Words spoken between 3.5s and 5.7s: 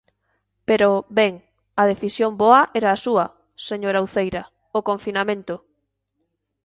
señora Uceira: o confinamento.